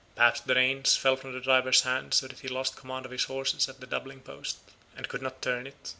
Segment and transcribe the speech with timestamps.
[0.15, 3.25] Perhaps the reins fell from the driver's hand so that he lost command of his
[3.25, 4.57] horses at the doubling post,
[4.97, 5.89] and could not turn it.